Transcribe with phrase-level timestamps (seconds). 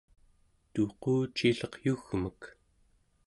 [0.73, 2.41] tuqucilleq yugmek